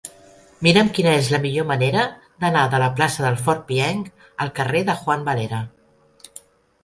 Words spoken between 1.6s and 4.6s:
manera d'anar de la plaça del Fort Pienc al